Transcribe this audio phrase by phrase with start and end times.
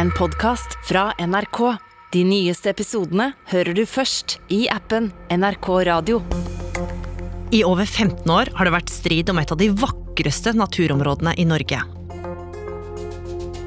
[0.00, 1.76] en podkast fra NRK.
[2.12, 6.22] De nyeste episodene hører du først i appen NRK Radio.
[7.52, 11.44] I over 15 år har det vært strid om et av de vakreste naturområdene i
[11.44, 11.82] Norge.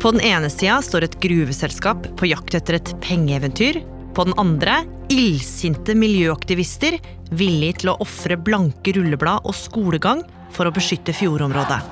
[0.01, 3.83] På den ene sida står et gruveselskap på jakt etter et pengeeventyr.
[4.17, 4.81] På den andre
[5.13, 6.97] illsinte miljøaktivister
[7.29, 11.83] villige til å ofre blanke rulleblad og skolegang for å beskytte fjordområdet.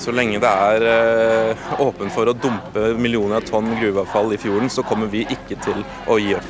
[0.00, 4.70] Så lenge det er eh, åpent for å dumpe millioner av tonn gruveavfall i fjorden,
[4.72, 6.46] så kommer vi ikke til å gi opp.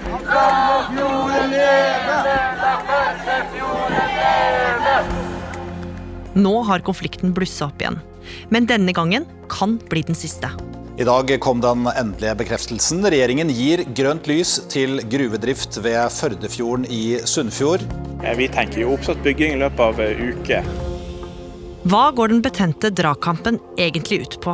[6.38, 7.98] Nå har konflikten blussa opp igjen.
[8.54, 10.52] Men denne gangen kan bli den siste.
[11.00, 13.02] I dag kom den endelige bekreftelsen.
[13.02, 17.82] Regjeringen gir grønt lys til gruvedrift ved Førdefjorden i Sunnfjord.
[18.22, 20.62] Eh, Vi tenker jo oppsatt bygging i løpet av en uke.
[21.88, 24.52] Hva går den betente dragkampen egentlig ut på?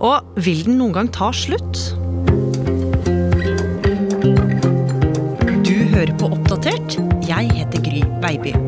[0.00, 1.82] Og vil den noen gang ta slutt?
[5.68, 6.96] Du hører på Oppdatert.
[7.28, 8.67] Jeg heter Gry Baby.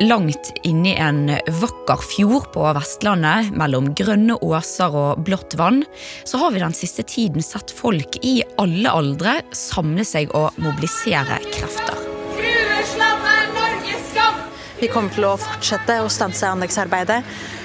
[0.00, 1.24] Langt inni en
[1.58, 5.80] vakker fjord på Vestlandet, mellom grønne åser og blått vann,
[6.22, 11.40] så har vi den siste tiden sett folk i alle aldre samle seg og mobilisere
[11.50, 11.98] krefter.
[12.36, 14.38] Gruveslam er Norges skam!
[14.78, 17.18] Vi kommer til å fortsette å stanse anleggsarbeidet.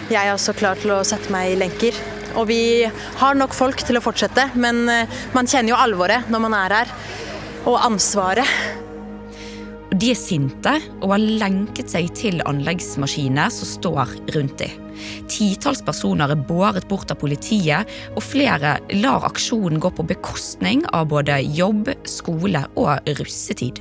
[0.10, 2.00] Jeg er også klar til å sette meg i lenker.
[2.34, 2.64] Og vi
[3.22, 6.82] har nok folk til å fortsette, men eh, man kjenner jo alvoret når man er
[6.82, 6.98] her.
[7.70, 8.82] Og ansvaret.
[10.04, 14.74] De er sinte og har lenket seg til anleggsmaskinene som står rundt dem.
[15.32, 21.08] Titalls personer er båret bort av politiet, og flere lar aksjonen gå på bekostning av
[21.14, 23.80] både jobb, skole og russetid.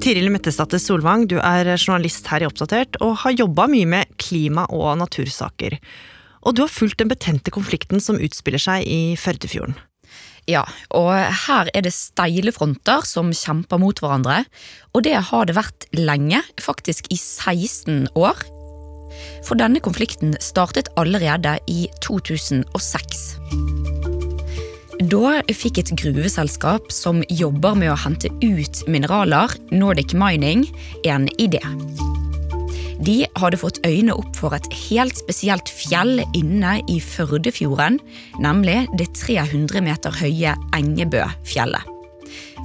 [0.00, 4.64] Tiril Mettesdatter Solvang, du er journalist her i Oppdatert og har jobba mye med klima-
[4.72, 5.76] og natursaker.
[6.48, 9.76] Og du har fulgt den betente konflikten som utspiller seg i Førdefjorden.
[10.46, 10.62] Ja,
[10.94, 11.10] og
[11.46, 14.44] her er det steile fronter som kjemper mot hverandre.
[14.94, 18.38] Og det har det vært lenge, faktisk i 16 år.
[19.46, 23.26] For denne konflikten startet allerede i 2006.
[25.10, 30.64] Da fikk et gruveselskap som jobber med å hente ut mineraler, Nordic Mining,
[31.04, 31.60] en idé.
[33.04, 37.98] De hadde fått øynene opp for et helt spesielt fjell inne i Førdefjorden,
[38.40, 41.92] nemlig det 300 meter høye Engebøfjellet.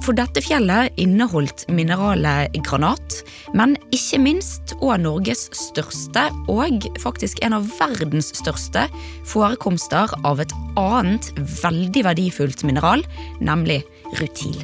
[0.02, 3.20] For dette fjellet inneholdt mineralet granat,
[3.54, 8.88] men ikke minst og Norges største, og faktisk en av verdens største,
[9.30, 13.04] forekomster av et annet veldig verdifullt mineral,
[13.38, 13.82] nemlig
[14.18, 14.58] rutil.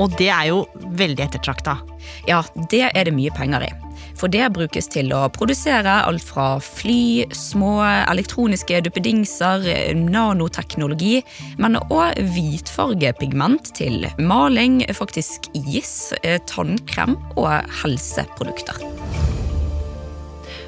[0.00, 0.64] Og det er jo
[0.96, 1.76] veldig ettertrakta.
[2.30, 2.40] Ja,
[2.72, 3.72] det er det mye penger i.
[4.22, 9.64] For det brukes til å produsere alt fra fly, små elektroniske duppedingser,
[9.98, 11.16] nanoteknologi,
[11.58, 16.12] men òg hvitfargepigment til maling, faktisk is,
[16.46, 17.48] tannkrem og
[17.82, 18.78] helseprodukter.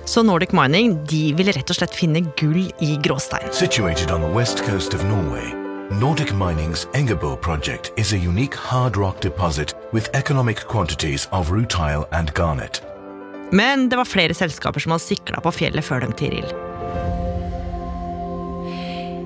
[0.04, 3.46] Så Nordic Mining de vil rett og slett finne gull i gråstein.
[3.54, 5.54] Situated on the west coast of Norway,
[6.00, 12.08] Nordic Mining's Engebo project is a unique hard rock deposit with economic quantities of rutile
[12.10, 12.82] and garnet.
[13.52, 16.48] Men det var flere selskaper som hadde sikla på fjellet før dem, Tiril.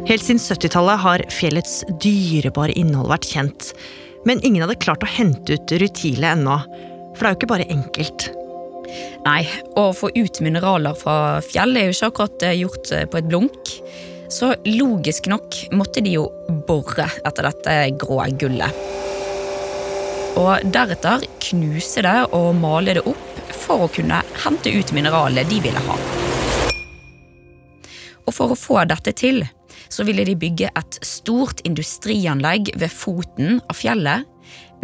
[0.09, 3.73] Helt siden 70-tallet har fjellets dyrebare innhold vært kjent.
[4.27, 6.57] Men ingen hadde klart å hente ut rutile ennå.
[7.13, 8.29] For det er jo ikke bare enkelt.
[9.27, 9.43] Nei,
[9.77, 13.29] å få ut mineraler fra fjell er jo ikke akkurat eh, gjort eh, på et
[13.29, 13.75] blunk.
[14.33, 16.27] Så logisk nok måtte de jo
[16.69, 18.81] bore etter dette grå gullet.
[20.39, 25.61] Og deretter knuse det og male det opp for å kunne hente ut mineralet de
[25.69, 25.99] ville ha.
[28.29, 29.45] Og for å få dette til,
[29.89, 34.27] så ville de bygge et stort industrianlegg ved foten av fjellet.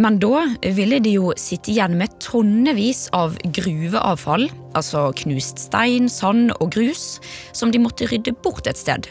[0.01, 6.55] Men da ville de jo sitte igjen med tonnevis av gruveavfall, altså knust stein, sand
[6.59, 7.21] og grus,
[7.55, 9.07] som de måtte rydde bort et sted.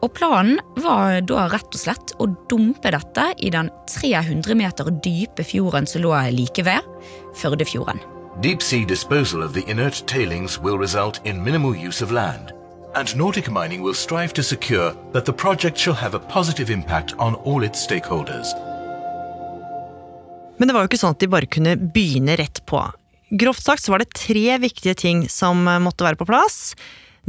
[0.00, 5.44] Og planen var da rett og slett å dumpe dette i den 300 meter dype
[5.44, 6.88] fjorden som lå like ved,
[7.36, 8.00] Førdefjorden.
[8.40, 12.54] Deep sea disposal of the inert tailings will result in minimal use of land,
[12.94, 17.12] and Nordic Mining will strive to secure that the project shall have a positive impact
[17.18, 18.54] on all its stakeholders.
[20.56, 22.80] Men det var jo ikke sånn at de bare kunne begynne rett på.
[23.28, 26.72] Grovt sagt så var det tre viktige ting som måtte være på plass.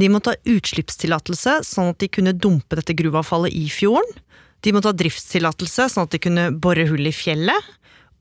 [0.00, 4.16] De måtte ha utslippstillatelse, sånn at de kunne dumpe dette gruveavfallet i fjorden.
[4.64, 7.72] De måtte ha driftstillatelse, sånn at de kunne bore hull i fjellet.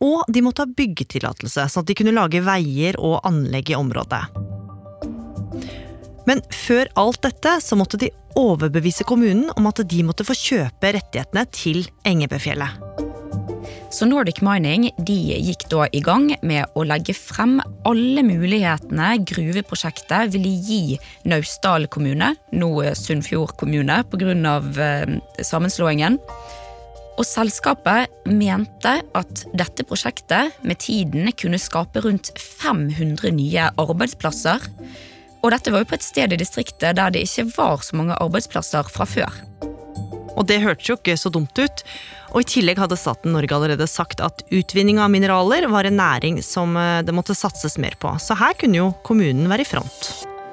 [0.01, 4.23] Og de måtte ha byggetillatelse, sånn at de kunne lage veier og anlegg i området.
[6.29, 10.93] Men før alt dette så måtte de overbevise kommunen om at de måtte få kjøpe
[10.95, 12.91] rettighetene til Engebøfjellet.
[13.91, 17.57] Så Nordic Mining gikk da i gang med å legge frem
[17.87, 20.95] alle mulighetene gruveprosjektet ville gi
[21.27, 24.31] Naustdal kommune, nå Sunnfjord kommune, pga.
[24.31, 26.17] Eh, sammenslåingen.
[27.21, 34.65] Og selskapet mente at dette prosjektet med tiden kunne skape rundt 500 nye arbeidsplasser.
[35.41, 38.17] Og dette var jo på et sted i distriktet der det ikke var så mange
[38.17, 39.37] arbeidsplasser fra før.
[40.33, 41.85] Og det hørtes jo ikke så dumt ut.
[42.31, 46.41] Og i tillegg hadde staten Norge allerede sagt at utvinning av mineraler var en næring
[46.41, 48.15] som eh, det måtte satses mer på.
[48.17, 50.09] Så her kunne jo kommunen være i front.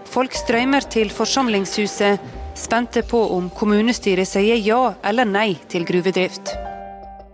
[0.08, 2.28] Folk strømmer til forsamlingshuset,
[2.58, 6.57] spente på om kommunestyret sier ja eller nei til gruvedrift.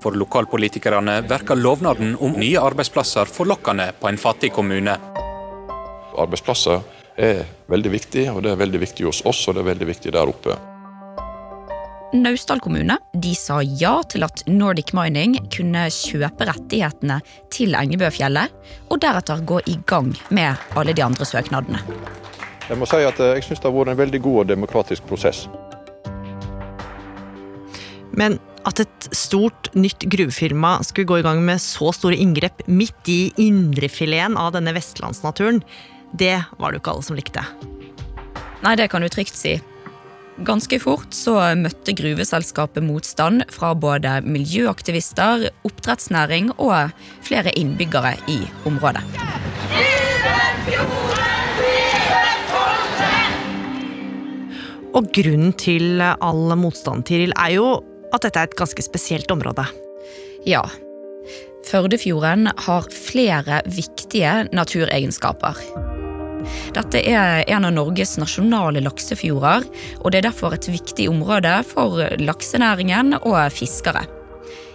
[0.04, 4.98] For lokalpolitikerne virker lovnaden om nye arbeidsplasser forlokkende på en fattig kommune.
[6.20, 6.82] Arbeidsplasser
[7.16, 7.40] er
[7.72, 10.28] veldig viktig, og det er veldig viktig hos oss og det er veldig viktig der
[10.28, 10.58] oppe.
[12.14, 18.52] Naustdal kommune de sa ja til at Nordic Mining kunne kjøpe rettighetene til Engebøfjellet,
[18.92, 21.80] og deretter gå i gang med alle de andre søknadene.
[22.68, 25.08] Jeg må si at eh, jeg syns det har vært en veldig god og demokratisk
[25.08, 25.46] prosess.
[28.12, 33.10] Men at et stort, nytt gruvefirma skulle gå i gang med så store inngrep midt
[33.12, 35.60] i indrefileten av denne vestlandsnaturen,
[36.16, 37.44] det var det jo ikke alle som likte.
[38.64, 39.58] Nei, det kan du trygt si.
[40.46, 46.90] Ganske fort så møtte gruveselskapet motstand fra både miljøaktivister, oppdrettsnæring og
[47.22, 49.04] flere innbyggere i området.
[54.94, 57.68] Og grunnen til all motstand, Tiril, er jo
[58.14, 59.66] at dette er et ganske spesielt område.
[60.46, 60.62] Ja.
[61.64, 65.60] Førdefjorden har flere viktige naturegenskaper.
[66.76, 69.64] Dette er en av Norges nasjonale laksefjorder,
[70.02, 74.04] og det er derfor et viktig område for laksenæringen og fiskere.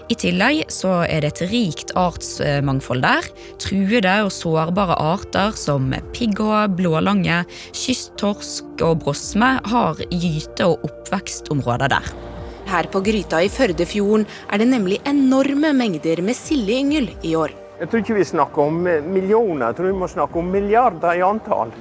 [0.10, 3.28] I tillegg så er det et rikt artsmangfold der.
[3.62, 7.44] Truede og sårbare arter som pigghå, blålange,
[7.78, 12.29] kysttorsk og brosme har gyte- og oppvekstområder der.
[12.70, 17.56] Her på Gryta i Førdefjorden er det nemlig enorme mengder med sildeyngel i år.
[17.80, 21.24] Jeg tror ikke vi snakker om millioner, jeg tror vi må snakke om milliarder i
[21.26, 21.72] antall.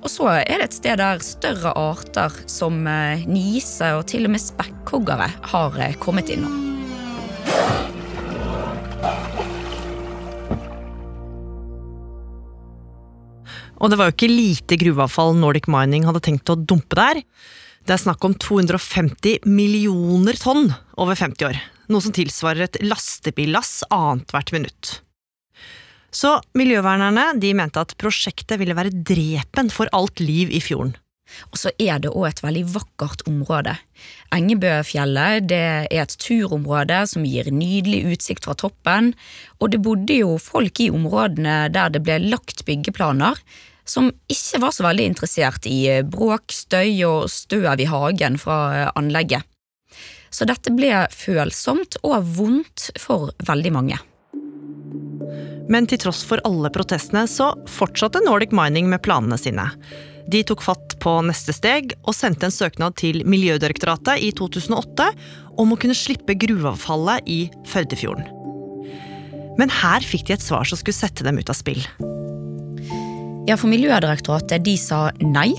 [0.00, 4.32] Og så er det et sted der større arter som eh, nise og til og
[4.36, 6.62] med spekkhoggere har eh, kommet innom.
[13.76, 17.20] Og det var jo ikke lite gruveavfall Nordic Mining hadde tenkt å dumpe der.
[17.86, 21.58] Det er snakk om 250 millioner tonn over 50 år.
[21.86, 24.96] Noe som tilsvarer et lastebillass annethvert minutt.
[26.10, 30.96] Så miljøvernerne de mente at prosjektet ville være drepen for alt liv i fjorden.
[31.52, 33.76] Og så er det òg et veldig vakkert område.
[34.34, 39.12] Engebøfjellet det er et turområde som gir nydelig utsikt fra toppen,
[39.62, 43.38] og det bodde jo folk i områdene der det ble lagt byggeplaner,
[43.86, 49.46] som ikke var så veldig interessert i bråk, støy og støv i hagen fra anlegget.
[50.30, 54.00] Så dette ble følsomt og vondt for veldig mange.
[55.70, 59.70] Men til tross for alle protestene så fortsatte Nordic Mining med planene sine.
[60.30, 65.08] De tok fatt på neste steg og sendte en søknad til Miljødirektoratet i 2008
[65.62, 67.40] om å kunne slippe gruveavfallet i
[67.70, 68.26] Førdefjorden.
[69.56, 71.82] Men her fikk de et svar som skulle sette dem ut av spill.
[73.46, 75.52] Ja, for Miljødirektoratet de sa nei.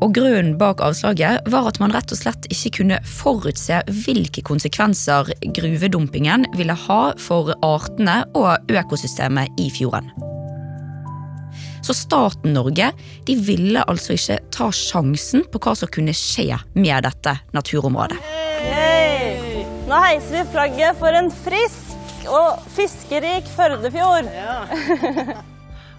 [0.00, 5.28] Og Grunnen bak avslaget var at man rett og slett ikke kunne forutse hvilke konsekvenser
[5.58, 10.08] gruvedumpingen ville ha for artene og økosystemet i fjorden.
[11.84, 12.88] Så staten Norge
[13.28, 18.16] de ville altså ikke ta sjansen på hva som kunne skje med dette naturområdet.
[18.64, 19.66] Hey!
[19.90, 24.32] Nå heiser vi flagget for en frisk og fiskerik Førdefjord.
[24.32, 25.40] Ja.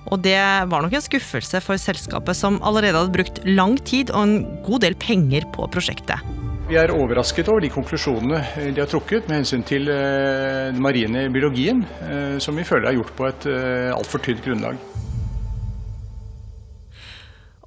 [0.09, 0.39] Og det
[0.71, 4.85] var nok en skuffelse for selskapet, som allerede hadde brukt lang tid og en god
[4.87, 6.23] del penger på prosjektet.
[6.71, 8.39] Vi er overrasket over de konklusjonene
[8.71, 12.95] de har trukket med hensyn til eh, den marine biologien, eh, som vi føler er
[12.95, 14.79] gjort på et eh, altfor tynt grunnlag.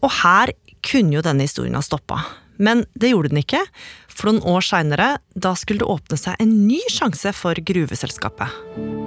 [0.01, 2.23] Og her kunne jo denne historien ha stoppa.
[2.57, 3.61] Men det gjorde den ikke,
[4.09, 9.04] for noen år seinere, da skulle det åpne seg en ny sjanse for gruveselskapet.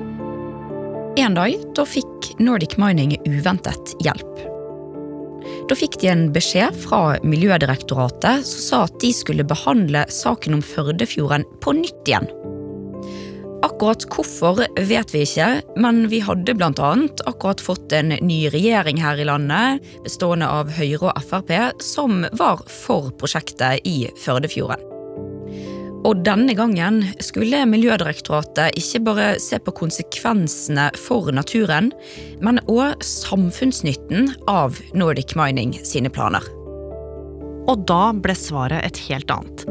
[1.18, 4.42] En dag da fikk Nordic Mining uventet hjelp.
[5.68, 10.62] Da fikk de en beskjed fra Miljødirektoratet som sa at de skulle behandle saken om
[10.62, 12.30] Førdefjorden på nytt igjen.
[13.66, 15.48] Akkurat hvorfor vet vi ikke,
[15.82, 16.92] men vi hadde bl.a.
[17.26, 22.62] akkurat fått en ny regjering her i landet, bestående av Høyre og Frp, som var
[22.70, 24.97] for prosjektet i Førdefjorden.
[26.06, 31.90] Og denne gangen skulle Miljødirektoratet ikke bare se på konsekvensene for naturen,
[32.44, 36.46] men òg samfunnsnytten av Nordic Mining sine planer.
[37.68, 39.68] Og da ble svaret et helt annet.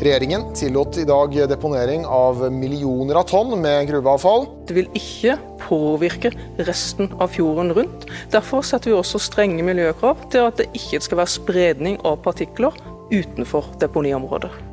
[0.00, 4.46] Regjeringen tillot i dag deponering av millioner av tonn med gruveavfall.
[4.68, 6.32] Det vil ikke påvirke
[6.68, 8.08] resten av fjorden rundt.
[8.32, 12.76] Derfor setter vi også strenge miljøkrav til at det ikke skal være spredning av partikler
[13.10, 14.69] utenfor deponiområder.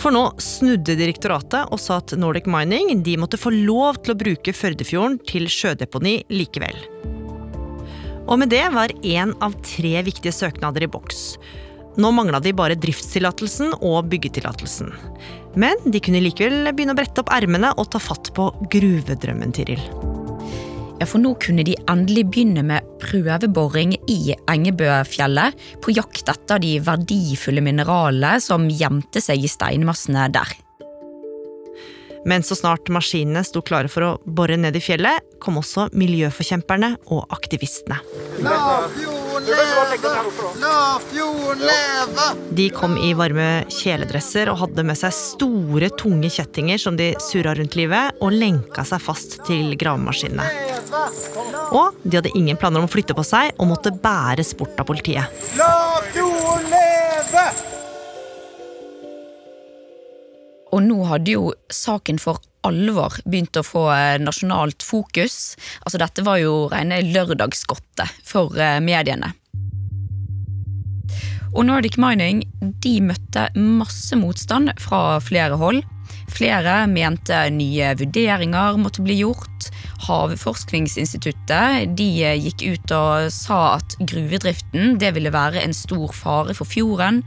[0.00, 4.20] For nå snudde direktoratet og sa at Nordic Mining de måtte få lov til å
[4.22, 6.78] bruke Førdefjorden til sjødeponi likevel.
[8.30, 11.34] Og med det var én av tre viktige søknader i boks.
[12.00, 14.92] Nå mangla de bare driftstillatelsen og byggetillatelsen.
[15.60, 19.82] Men de kunne likevel begynne å brette opp ermene og ta fatt på gruvedrømmen, Tiril.
[21.00, 26.74] Ja, for nå kunne de endelig begynne med prøveboring i Engebøfjellet, på jakt etter de
[26.84, 30.52] verdifulle mineralene som gjemte seg i steinmassene der.
[32.28, 36.92] Men så snart maskinene sto klare for å bore ned i fjellet, kom også miljøforkjemperne
[37.08, 38.02] og aktivistene.
[38.44, 38.58] La
[39.46, 40.60] fjorden leve!
[40.60, 42.26] La fjorden leve!
[42.50, 47.54] De kom i varme kjeledresser og hadde med seg store, tunge kjettinger som de surra
[47.58, 50.46] rundt livet, og lenka seg fast til gravemaskinene.
[51.70, 54.88] Og de hadde ingen planer om å flytte på seg og måtte bæres bort av
[54.90, 55.42] politiet.
[55.58, 55.72] La
[56.10, 57.48] fjorden leve!
[60.70, 65.56] Og nå hadde jo saken for alvor begynt å få eh, nasjonalt fokus.
[65.84, 69.34] Altså Dette var jo rene lørdagsgodtet for eh, mediene.
[71.50, 72.44] Og Nordic Mining
[72.82, 75.82] de møtte masse motstand fra flere hold.
[76.30, 79.70] Flere mente nye vurderinger måtte bli gjort.
[80.06, 86.54] Havforskningsinstituttet de eh, gikk ut og sa at gruvedriften det ville være en stor fare
[86.56, 87.24] for fjorden.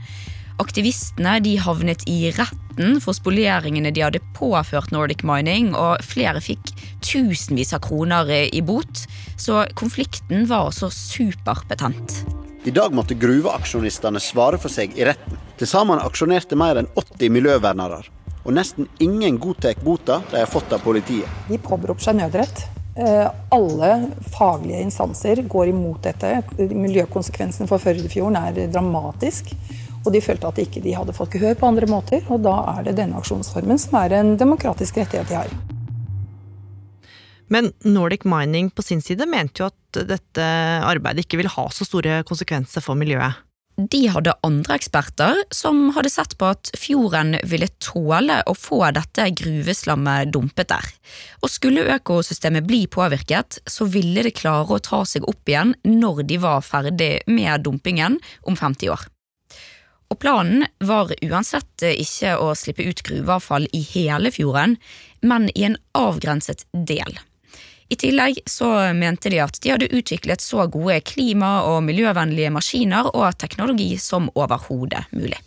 [0.62, 6.70] Aktivistene de havnet i retten for spoleringene de hadde påført Nordic Mining, og flere fikk
[7.02, 9.02] tusenvis av kroner i bot.
[9.36, 12.22] Så konflikten var så superbetent.
[12.64, 15.40] I dag måtte gruveaksjonistene svare for seg i retten.
[15.58, 18.04] Til sammen aksjonerte mer enn 80 miljøvernere.
[18.44, 21.28] Og nesten ingen godtar bota de har fått av politiet.
[21.50, 22.64] De påberoper seg nødrett.
[22.94, 23.90] Eh, Alle
[24.36, 26.30] faglige instanser går imot dette.
[26.58, 29.50] Miljøkonsekvensen for Førdefjorden er dramatisk.
[30.04, 32.88] Og de følte at ikke de hadde fått gehør på andre måter, og da er
[32.88, 35.54] det denne aksjonsformen som er en demokratisk rettighet de har.
[37.52, 40.44] Men Nordic Mining på sin side mente jo at dette
[40.84, 43.44] arbeidet ikke vil ha så store konsekvenser for miljøet.
[43.74, 49.26] De hadde andre eksperter som hadde sett på at fjorden ville tåle å få dette
[49.40, 50.92] gruveslammet dumpet der.
[51.42, 56.22] Og skulle økosystemet bli påvirket, så ville det klare å ta seg opp igjen når
[56.30, 59.08] de var ferdig med dumpingen om 50 år.
[60.12, 64.76] Og planen var uansett ikke å slippe ut gruveavfall i hele fjorden,
[65.24, 67.18] men i en avgrenset del.
[67.88, 73.10] I tillegg så mente de at de hadde utviklet så gode klima- og miljøvennlige maskiner
[73.12, 75.38] og teknologi som overhodet mulig.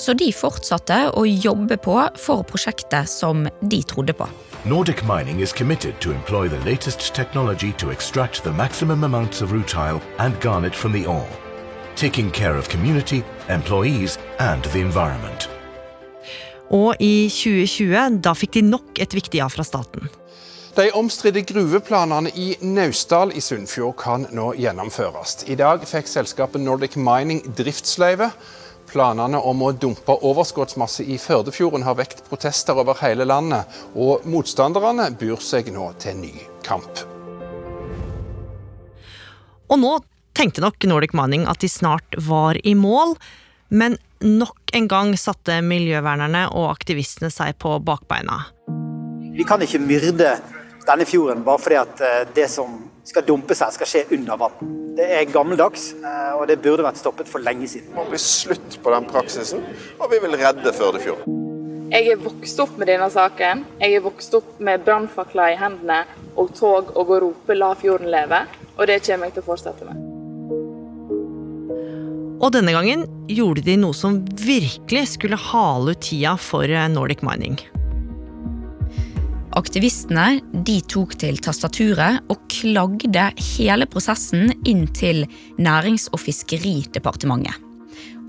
[0.00, 4.28] Så de fortsatte å jobbe på for prosjektet som de trodde på.
[4.64, 9.52] Nordic Mining is committed to employ the latest technology to extract the maximum amounts of
[9.52, 11.28] rutile and garnet from the ore,
[12.00, 15.48] taking care of community, employees and the environment.
[16.70, 20.08] Og i 2020, da fikk de nok et viktig ja fra staten.
[20.76, 25.42] De omstridte gruveplanene i Naustdal i Sunnfjord kan nå gjennomføres.
[25.50, 28.30] I dag fikk selskapet Nordic Mining driftsløyve.
[28.90, 35.10] Planene om å dumpe overskuddsmasse i Førdefjorden har vekt protester over hele landet, og motstanderne
[35.20, 36.32] byr seg nå til ny
[36.66, 37.04] kamp.
[39.70, 39.98] Og nå
[40.40, 43.12] tenkte nok Nordic Mining at de snart var i mål,
[43.68, 48.38] men nok en gang satte miljøvernerne og aktivistene seg på bakbeina.
[49.36, 50.32] Vi kan ikke myrde
[50.86, 54.72] denne fjorden bare fordi at eh, det som skal dumpes her, skal skje under vann.
[54.96, 57.90] Det er gammeldags, eh, og det burde vært stoppet for lenge siden.
[57.92, 59.64] Det må bli slutt på den praksisen,
[59.98, 61.36] og vi vil redde Førdefjorden.
[61.90, 63.64] Jeg er vokst opp med denne saken.
[63.82, 66.04] Jeg er vokst opp med brannfakler i hendene
[66.38, 68.46] og tog og å rope 'la fjorden leve',
[68.78, 69.99] og det kommer jeg til å fortsette med.
[72.40, 77.20] Og denne gangen gjorde de noe som virkelig skulle hale ut tida for eh, Nordic
[77.26, 77.58] Mining.
[79.58, 85.26] Aktivistene de tok til tastaturet og klagde hele prosessen inn til
[85.60, 87.58] Nærings- og fiskeridepartementet.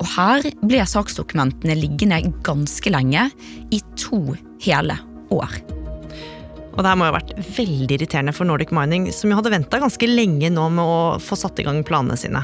[0.01, 3.27] Og her ble saksdokumentene liggende ganske lenge,
[3.71, 4.33] i to
[4.65, 4.97] hele
[5.31, 5.59] år.
[6.71, 9.53] Og det her må jo ha vært veldig irriterende for Nordic Mining, som jo hadde
[9.53, 12.41] venta ganske lenge nå med å få satt i gang planene sine.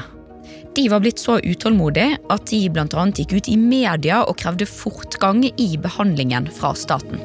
[0.76, 3.06] De var blitt så utålmodige at de bl.a.
[3.16, 7.22] gikk ut i media og krevde fortgang i behandlingen fra staten.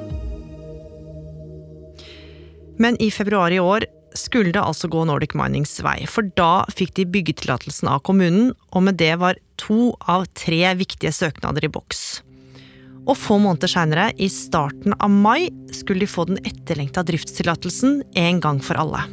[2.81, 3.85] Men i februar i år
[4.17, 8.85] skulle det altså gå Nordic Minings vei, for da fikk de byggetillatelsen av kommunen, og
[8.87, 12.21] med det var to av tre viktige søknader i boks.
[13.03, 18.43] Og få måneder seinere, i starten av mai, skulle de få den etterlengta driftstillatelsen en
[18.43, 19.03] gang for alle.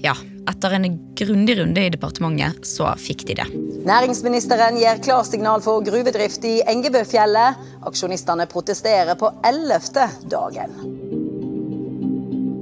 [0.00, 0.14] Ja,
[0.48, 3.46] etter en grundig runde i departementet så fikk de det.
[3.88, 7.60] Næringsministeren gir klarsignal for gruvedrift i Engebøfjellet.
[7.88, 10.72] Aksjonistene protesterer på ellevte dagen.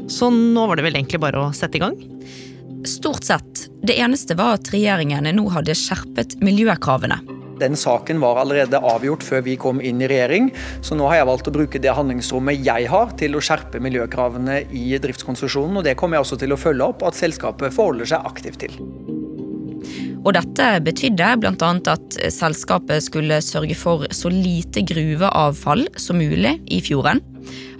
[0.08, 1.98] Så nå var det vel egentlig bare å sette i gang?
[2.88, 3.66] Stort sett.
[3.82, 7.20] Det eneste var at regjeringen nå hadde skjerpet miljøkravene.
[7.60, 10.50] Den saken var allerede avgjort før vi kom inn i regjering,
[10.84, 14.62] så nå har jeg valgt å bruke det handlingsrommet jeg har til å skjerpe miljøkravene
[14.70, 18.28] i driftskonsesjonen, og det kommer jeg også til å følge opp at selskapet forholder seg
[18.32, 18.78] aktivt til.
[20.26, 21.70] Og dette betydde bl.a.
[21.92, 27.22] at selskapet skulle sørge for så lite gruveavfall som mulig i fjorden.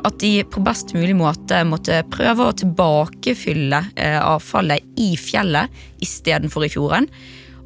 [0.07, 6.69] At de på best mulig måte måtte prøve å tilbakefylle eh, avfallet i fjellet istedenfor
[6.69, 7.11] i fjorden.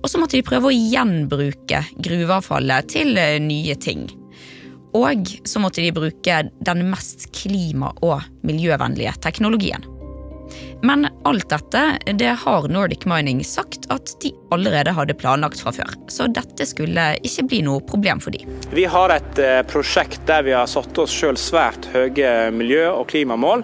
[0.03, 4.09] Og så måtte de prøve å gjenbruke gruveavfallet til eh, nye ting.
[4.99, 9.87] Og så måtte de bruke den mest klima- og miljøvennlige teknologien.
[10.83, 11.83] Men alt dette
[12.19, 15.95] det har Nordic Mining sagt at de allerede hadde planlagt fra før.
[16.11, 18.51] Så dette skulle ikke bli noe problem for dem.
[18.75, 23.07] Vi har et eh, prosjekt der vi har satt oss sjøl svært høye miljø- og
[23.15, 23.63] klimamål.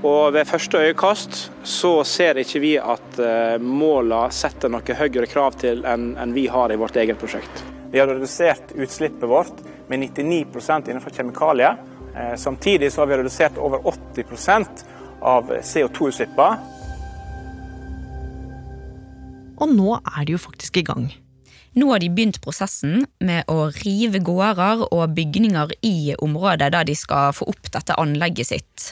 [0.00, 1.34] Og ved første øyekast
[1.68, 6.72] så ser ikke vi at eh, målene setter noe høyere krav til enn vi har
[6.72, 7.64] i vårt eget prosjekt.
[7.92, 9.58] Vi har redusert utslippet vårt
[9.90, 11.76] med 99 innenfor kjemikalier.
[12.16, 14.86] Eh, samtidig så har vi redusert over 80%
[15.20, 16.78] av CO2-utslippene.
[19.60, 21.10] Og nå er de jo faktisk i gang.
[21.76, 26.96] Nå har de begynt prosessen med å rive gårder og bygninger i området der de
[26.96, 28.88] skal få opp dette anlegget sitt.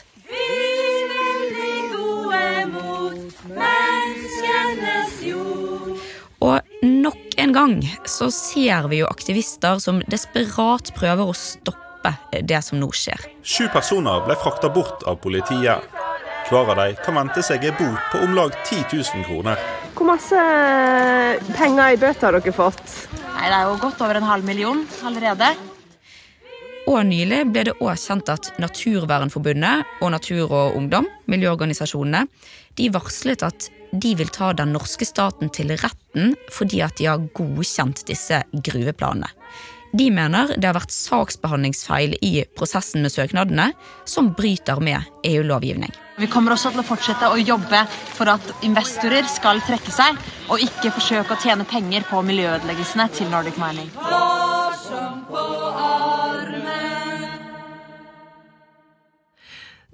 [6.39, 7.75] Og nok en gang
[8.07, 13.25] så ser vi jo aktivister som desperat prøver å stoppe det som nå skjer.
[13.43, 15.83] Sju personer ble frakta bort av politiet.
[16.49, 19.59] Hver av dem kan vente seg en bot på om lag 10 000 kroner.
[19.93, 20.45] Hvor masse
[21.57, 22.85] penger i bøter har dere fått?
[23.35, 25.51] Nei, Det er jo godt over en halv million allerede.
[26.89, 32.23] Og nylig ble det òg kjent at Naturvernforbundet og Natur og Ungdom, miljøorganisasjonene,
[32.79, 35.69] de varslet at de vil ta den norske staten til
[36.09, 39.29] retten fordi at de har godkjent disse gruveplanene.
[39.91, 43.71] De mener det har vært saksbehandlingsfeil i prosessen med søknadene
[44.05, 45.89] som bryter med EU-lovgivning.
[46.19, 50.19] Vi kommer også til å fortsette å jobbe for at investorer skal trekke seg,
[50.49, 53.89] og ikke forsøke å tjene penger på miljøødeleggelsene til Nordic Mining.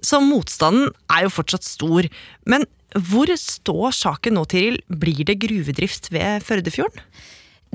[0.03, 2.09] Så motstanden er jo fortsatt stor.
[2.45, 4.77] Men hvor står saken nå, Tiril?
[4.87, 7.01] Blir det gruvedrift ved Førdefjorden?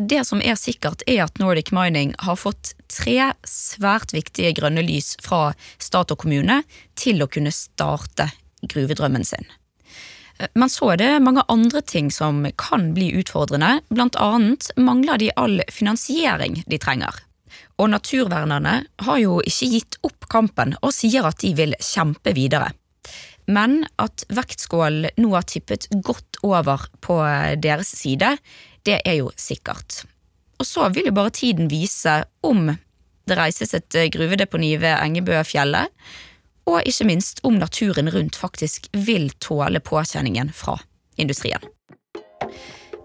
[0.00, 5.12] Det som er sikkert, er at Nordic Mining har fått tre svært viktige grønne lys
[5.20, 6.62] fra stat og kommune
[6.96, 8.30] til å kunne starte
[8.64, 9.44] gruvedrømmen sin.
[10.56, 13.82] Men så er det mange andre ting som kan bli utfordrende.
[13.92, 17.12] Blant annet mangler de all finansiering de trenger.
[17.76, 22.72] Og naturvernerne har jo ikke gitt opp kampen og sier at de vil kjempe videre.
[23.46, 27.18] Men at vektskålen nå har tippet godt over på
[27.62, 28.36] deres side,
[28.86, 30.04] det er jo sikkert.
[30.60, 32.68] Og så vil jo bare tiden vise om
[33.28, 35.88] det reises et gruvedeponi ved Engebøfjellet,
[36.68, 40.76] og ikke minst om naturen rundt faktisk vil tåle påkjenningen fra
[41.20, 41.62] industrien.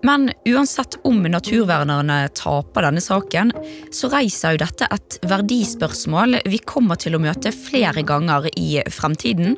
[0.06, 3.52] Men uansett om naturvernerne taper denne saken,
[3.92, 9.56] så reiser jo dette et verdispørsmål vi kommer til å møte flere ganger i fremtiden.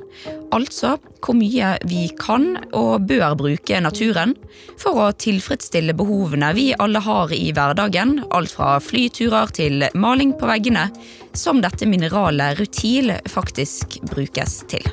[0.55, 4.37] Altså hvor mye vi kan og bør bruke naturen
[4.79, 10.47] for å tilfredsstille behovene vi alle har i hverdagen, alt fra flyturer til maling på
[10.47, 10.87] veggene,
[11.35, 14.87] som dette mineralet rutil faktisk brukes til.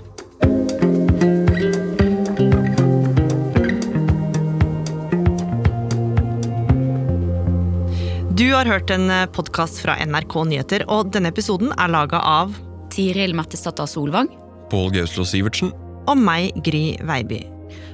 [8.34, 12.56] Du har hørt en podkast fra NRK Nyheter, og denne episoden er laga av
[12.90, 14.26] Tiril Mattisdatter Solvang.
[14.72, 15.70] Pål Gauslå Sivertsen.
[16.10, 17.44] Og meg, Gry Veiby.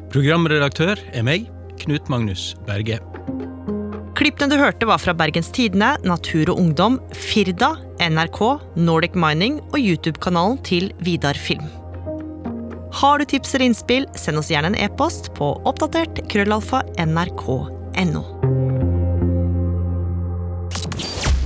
[0.08, 1.44] Programredaktør er meg,
[1.84, 2.96] Knut Magnus Berge.
[4.16, 8.40] Klippene du hørte var fra Bergens Tidende, Natur og Ungdom, Firda, NRK,
[8.80, 11.68] Nordic Mining og YouTube-kanalen til Vidar Film.
[12.96, 18.39] Har du tips eller innspill, send oss gjerne en e-post på oppdatert krøllalfa nrk.no.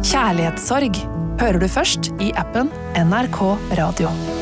[0.00, 0.96] Kjærlighetssorg
[1.40, 3.40] hører du først i appen NRK
[3.78, 4.39] Radio.